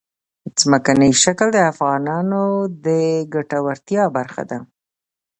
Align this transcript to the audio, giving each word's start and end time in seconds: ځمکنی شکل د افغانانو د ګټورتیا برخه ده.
ځمکنی 0.61 1.11
شکل 1.23 1.47
د 1.53 1.57
افغانانو 1.71 2.43
د 2.85 2.87
ګټورتیا 3.33 4.03
برخه 4.17 4.43
ده. 4.49 4.59